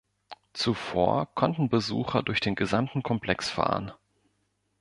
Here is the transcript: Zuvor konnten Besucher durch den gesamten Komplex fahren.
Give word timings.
Zuvor 0.53 1.27
konnten 1.35 1.69
Besucher 1.69 2.23
durch 2.23 2.39
den 2.39 2.55
gesamten 2.55 3.03
Komplex 3.03 3.51
fahren. 3.51 3.91